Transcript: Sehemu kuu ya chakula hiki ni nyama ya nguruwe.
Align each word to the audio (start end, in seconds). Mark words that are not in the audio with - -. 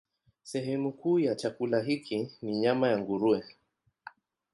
Sehemu 0.43 0.91
kuu 0.91 1.19
ya 1.19 1.35
chakula 1.35 1.79
hiki 1.81 2.29
ni 2.41 2.55
nyama 2.59 2.87
ya 2.87 2.99
nguruwe. 2.99 3.43